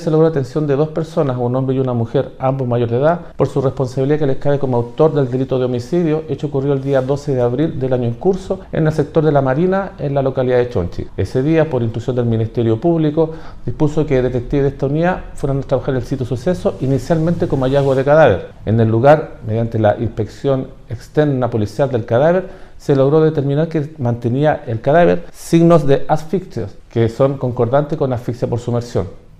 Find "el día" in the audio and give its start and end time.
6.72-7.02